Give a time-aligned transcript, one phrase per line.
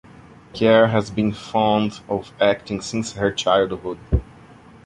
[0.55, 3.99] Khare has been fond of acting since her childhood.